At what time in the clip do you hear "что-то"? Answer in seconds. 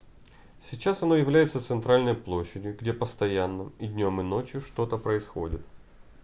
4.59-4.97